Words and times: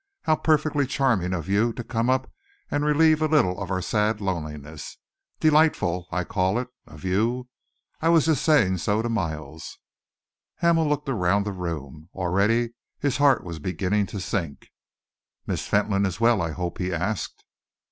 "How 0.23 0.35
perfectly 0.35 0.87
charming 0.87 1.31
of 1.31 1.47
you 1.47 1.71
to 1.73 1.83
come 1.83 2.09
up 2.09 2.33
and 2.71 2.83
relieve 2.83 3.21
a 3.21 3.27
little 3.27 3.59
our 3.59 3.83
sad 3.83 4.19
loneliness! 4.19 4.97
Delightful, 5.39 6.07
I 6.11 6.23
call 6.23 6.57
it, 6.57 6.69
of 6.87 7.03
you. 7.03 7.49
I 8.01 8.09
was 8.09 8.25
just 8.25 8.43
saying 8.43 8.77
so 8.79 9.03
to 9.03 9.09
Miles." 9.09 9.77
Hamel 10.55 10.89
looked 10.89 11.07
around 11.07 11.43
the 11.45 11.53
room. 11.53 12.09
Already 12.15 12.71
his 12.97 13.17
heart 13.17 13.43
was 13.43 13.59
beginning 13.59 14.07
to 14.07 14.19
sink. 14.19 14.69
"Miss 15.45 15.67
Fentolin 15.67 16.07
is 16.07 16.19
well, 16.19 16.41
I 16.41 16.49
hope?" 16.49 16.79
he 16.79 16.91
asked. 16.91 17.45